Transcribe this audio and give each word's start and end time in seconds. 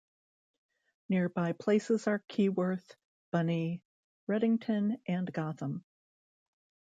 Nearby 1.09 1.51
places 1.51 2.07
are 2.07 2.23
Keyworth, 2.27 2.95
Bunny, 3.29 3.83
Ruddington 4.27 4.99
and 5.07 5.31
Gotham. 5.31 5.85